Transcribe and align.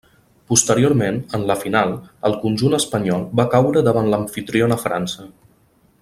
Posteriorment, 0.51 1.19
en 1.37 1.43
la 1.51 1.57
final, 1.65 1.93
el 2.29 2.37
conjunt 2.47 2.77
espanyol 2.79 3.27
va 3.41 3.47
caure 3.55 3.83
davant 3.89 4.09
l'amfitriona 4.13 4.79
França. 4.89 5.29